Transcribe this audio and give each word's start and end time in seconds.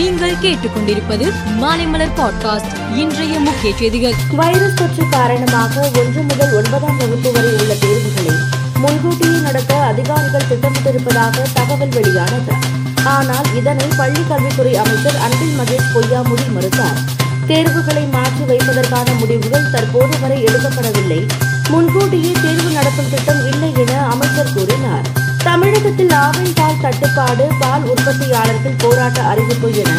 நீங்கள் 0.00 0.36
கேட்டுக்கொண்டிருப்பது 0.36 1.32
மாலைமலர் 1.60 2.16
பாட்காஸ்ட். 2.16 2.96
இன்றைய 2.96 3.38
முக்கிய 3.38 3.76
செய்திகள். 3.76 4.14
வைரஸ் 4.30 4.74
தொற்று 4.74 5.08
காரணமாக 5.10 5.90
ஒன்று 5.96 6.22
முதல் 6.22 6.52
ஒன்பதாம் 6.52 6.96
வகுப்பு 6.96 7.32
வரை 7.32 7.50
உள்ள 7.50 7.74
தேர்வுகளை 7.74 8.34
முன்கூட்டியே 8.74 9.38
நடத்த 9.38 9.74
அதிகாரிகள் 9.74 10.48
திட்டமிட்டிருப்பதாக 10.50 11.42
தகவல் 11.52 11.88
வெளியானது. 11.88 12.52
ஆனால் 13.04 13.56
இதனை 13.56 13.86
பள்ளிக் 13.96 14.28
கல்வித்துறை 14.28 14.76
அமைச்சர் 14.76 15.16
அன்பில் 15.16 15.58
மகேஷ் 15.58 15.90
பொய்யாமொழி 15.94 16.46
மறுத்தார். 16.54 16.98
தேர்வுகளை 17.46 18.02
மாற்றி 18.02 18.44
வைப்பதற்கான 18.44 19.12
முடிவுகள் 19.18 19.70
தற்போது 19.70 20.20
வரை 20.20 20.44
எடுக்கப்படவில்லை. 20.44 21.28
முன்கூட்டியே 21.68 22.32
தேர்வு 22.32 22.70
நடத்தும் 22.70 23.10
திட்டம் 23.10 23.46
இல்லை 23.52 23.72
என 23.76 24.06
அமைச்சர் 24.06 24.29
தமிழகத்தில் 25.44 26.08
ஆவின் 26.08 26.52
பால் 26.54 26.80
தட்டுப்பாடு 26.80 27.48
பால் 27.60 27.82
உற்பத்தியாளர்கள் 27.82 28.78
போராட்ட 28.78 29.22
அறிவிப்பு 29.22 29.74
என 29.74 29.90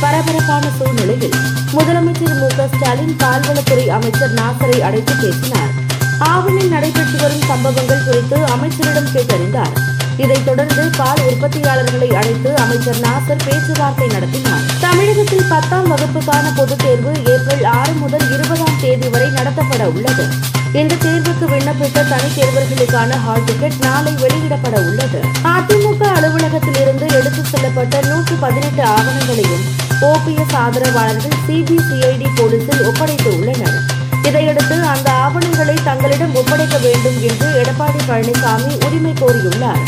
பரபரப்பான 0.00 0.66
சூழ்நிலையில் 0.78 1.34
முதலமைச்சர் 1.72 2.38
மு 2.38 2.46
க 2.56 2.68
ஸ்டாலின் 2.76 3.16
பால்வளத்துறை 3.18 3.86
அமைச்சர் 3.86 4.34
நாசரை 4.34 4.80
அழைத்து 4.80 5.14
பேசினார். 5.14 5.88
ஆவணில் 6.18 6.68
நடைபெற்று 6.68 7.18
வரும் 7.18 7.42
சம்பவங்கள் 7.48 8.04
குறித்து 8.04 8.44
அமைச்சரிடம் 8.44 9.08
கேட்டறிந்தார். 9.14 9.74
இதைத் 10.16 10.46
தொடர்ந்து 10.46 10.90
பால் 10.96 11.20
உற்பத்தியாளர்களை 11.30 12.12
அழைத்து 12.12 12.56
அமைச்சர் 12.56 13.00
நாசர் 13.00 13.44
பேச்சுவார்த்தை 13.44 14.06
நடத்தினார். 14.06 14.60
தமிழகத்தில் 14.80 15.44
பத்தாம் 15.48 15.96
வகுப்புக்கான 15.96 16.56
பொதுத் 16.56 16.78
தேர்வு 16.78 17.12
ஏப்ரல் 17.24 17.64
ஆறு 17.64 17.92
முதல் 17.92 18.32
இருபதாம் 18.32 18.80
தேதி 18.80 19.08
வரை 19.08 19.28
நடத்தப்பட 19.28 19.84
உள்ளது. 19.84 20.26
இந்த 20.72 20.94
தேர்வுக்கு 20.94 21.46
விண்ணப்பித்த 21.50 22.08
தனி 22.08 22.28
தேர்வர்களுக்கான 22.34 23.16
ஹால் 23.24 23.44
டிக்கெட் 23.44 23.78
நாளை 23.80 24.12
வெளியிடப்பட 24.12 24.76
உள்ளது. 24.80 25.20
அதிமுக 25.44 26.02
அலுவலகத்தில் 26.16 26.78
இருந்து 26.82 27.06
எடுத்துச் 27.08 27.50
செல்லப்பட்ட 27.52 28.02
நூற்று 28.08 28.36
பதினெட்டு 28.36 28.82
ஆவணங்களையும் 28.82 29.64
ஓபிஎஸ் 30.00 30.54
ஆதரவாளர்கள் 30.54 31.38
சிபிசிஐடி 31.46 32.28
போலீசில் 32.36 32.84
ஒப்படைத்து 32.84 33.36
உள்ளனர். 33.36 33.78
இதையடுத்து 34.22 34.82
அந்த 34.82 35.10
ஆவணங்களை 35.12 35.76
தங்களிடம் 35.84 36.34
ஒப்படைக்க 36.34 36.78
வேண்டும் 36.78 37.18
என்று 37.30 37.48
எடப்பாடி 37.62 38.00
பழனிசாமி 38.08 38.86
உரிமை 38.86 39.12
கோரியுள்ளார். 39.12 39.82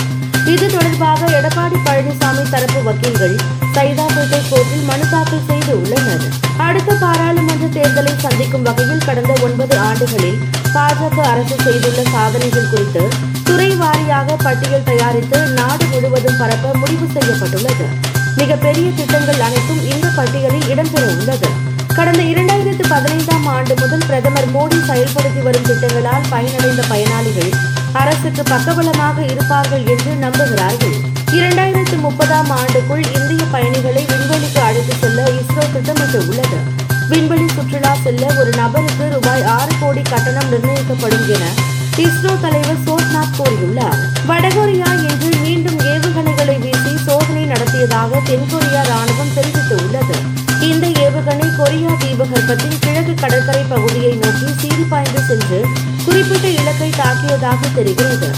இது 0.47 0.67
தொடர்பாக 0.67 1.27
எடப்பாடி 1.41 1.79
பழனிசாமி 1.85 2.51
தரப்பு 2.51 2.83
வக்கீல்கள் 2.83 3.37
சைதாப்பேட்டை 3.75 4.41
கோர்ட்டில் 4.51 4.85
மனு 4.85 5.05
தாக்கல் 5.11 5.47
செய்து 5.47 5.81
உள்ளனர். 5.81 6.25
அடுத்த 6.57 6.95
பாராளுமன்ற 6.95 7.67
தேர்தலை 7.67 8.19
சந்திக்கும் 8.19 8.63
வகையில் 8.63 9.07
கடந்த 9.07 9.33
ஒன்பது 9.41 9.79
ஆண்டுகளில் 9.79 10.41
பாஜக 10.75 11.17
அரசு 11.33 11.57
செய்துள்ள 11.65 12.03
சாதனைகள் 12.13 12.71
குறித்து 12.71 13.03
துறை 13.47 13.71
வாரியாக 13.81 14.37
பட்டியல் 14.45 14.87
தயாரித்து 14.89 15.39
நாடு 15.59 15.85
முழுவதும் 15.93 16.39
பரப்ப 16.39 16.71
முடிவு 16.75 17.07
செய்யப்பட்டுள்ளது. 17.15 17.87
மிகப்பெரிய 18.37 18.87
திட்டங்கள் 18.99 19.43
அனைத்தும் 19.47 19.83
இந்த 19.93 20.07
பட்டியலில் 20.19 20.69
இடம்பெற 20.73 21.05
உள்ளது. 21.17 21.49
கடந்த 21.97 22.23
இரண்டாயிரத்து 22.23 22.85
பதினைந்தாம் 22.89 23.47
ஆண்டு 23.47 23.75
முதல் 23.81 24.07
பிரதமர் 24.07 24.49
மோடி 24.55 24.79
செயல்படுத்தி 24.91 25.43
வரும் 25.43 25.67
திட்டங்களால் 25.69 26.29
பயனடைந்த 26.31 26.85
பயனாளிகள் 26.89 27.53
அரசுக்கு 27.93 28.43
பக்கபலமாக 28.43 29.19
இருப்பார்கள் 29.33 29.85
என்று 29.87 30.13
நம்புகிறார்கள். 30.25 30.97
இரண்டாயிரத்து 31.39 31.99
முப்பதாம் 32.07 32.51
ஆண்டுக்குள் 32.61 33.05
இந்திய 33.19 33.43
பயணிகளை 33.53 34.05
விண்வெளிக்கு 34.13 34.63
அழைத்து 34.69 34.95
செல்ல 35.03 35.29
இஸ்ரோ 35.41 35.65
திட்டமிட்டு 35.73 36.21
உள்ளது 36.27 36.61
விண்வெளி 37.13 37.47
சுற்றுலா 37.55 37.93
செல்ல 38.05 38.25
ஒரு 38.41 38.51
நபருக்கு 38.61 39.05
ரூபாய் 39.13 39.45
ஆறு 39.57 39.73
கோடி 39.81 40.03
கட்டணம் 40.03 40.51
நிர்ணயிக்கப்படும் 40.53 41.27
என 41.37 41.45
இஸ்ரோ 42.03 42.33
தலைவர் 42.41 42.85
சோம்நாத் 42.87 43.35
கூறியுள்ளார். 43.39 43.99
வடகொரியா 44.29 44.89
இன்று 45.09 45.31
மீண்டும் 45.41 45.79
ஏவுகணைகளை 45.91 46.55
வீசி 46.61 46.93
சோதனை 47.07 47.45
நடத்தியதாக 47.45 48.21
தென்கொரியா 48.29 48.83
ராணுவம் 48.91 49.35
தெரிவித்துள்ளது. 49.37 50.17
இந்த 50.69 50.87
ஏவுகணை 51.05 51.49
கொரியா 51.57 51.93
தீபகற்பத்தின் 52.03 52.79
கிழக்கு 52.81 53.15
கடற்கரை 53.15 53.65
பகுதியை 53.73 54.13
நோக்கி 54.23 54.49
சீறிப்பாய்ந்து 54.61 55.23
சென்று 55.29 55.61
குறிப்பிட்ட 56.05 56.49
இலக்கை 56.49 56.91
தாக்கியதாக 57.01 57.61
தெரிகிறது. 57.75 58.31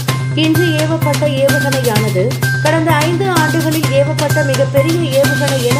இன்று 0.45 0.65
ஏவப்பட்ட 0.83 1.23
ஏவுகணையானது 1.43 2.23
கடந்த 2.63 2.91
ஐந்து 3.07 3.25
ஆண்டுகளில் 3.29 3.91
ஏவப்பட்ட 3.99 4.39
மிகப்பெரிய 4.45 5.21
ஏவுகணை 5.21 5.59
என 5.71 5.79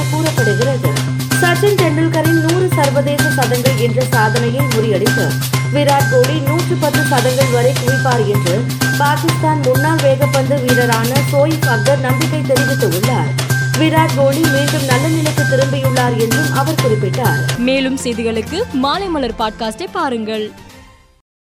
டெண்டுல்கரின் 2.35 2.45
நூறு 2.45 2.67
சர்வதேச 2.77 3.25
சதங்கள் 3.37 3.77
என்ற 3.85 3.99
சாதனையை 4.11 4.63
முறியடித்து 4.73 5.25
விராட் 5.73 6.09
கோலி 6.11 6.35
நூற்று 6.39 6.75
பத்து 6.75 7.01
சதங்கள் 7.11 7.51
வரை 7.51 7.71
குவிப்பார் 7.79 8.23
என்று 8.33 8.55
பாகிஸ்தான் 8.97 9.61
முன்னாள் 9.67 10.01
வேகப்பந்து 10.03 10.55
வீரரான 10.63 11.11
சோயிப் 11.31 11.67
அக்தர் 11.75 12.03
நம்பிக்கை 12.07 12.41
தெரிவித்துள்ளார் 12.51 13.31
விராட் 13.79 14.15
கோலி 14.15 14.43
மீண்டும் 14.55 14.85
நல்ல 14.91 15.05
நிலைக்கு 15.07 15.45
திரும்பியுள்ளார் 15.51 16.17
என்றும் 16.25 16.51
அவர் 16.53 16.81
குறிப்பிட்டார். 16.83 17.39
மேலும் 17.69 17.97
செய்திகளுக்கு 18.03 18.59
மாலை 18.85 19.07
மலர் 19.07 19.39
பாட்காஸ்டை 19.39 19.87
பாருங்கள். 19.91 20.45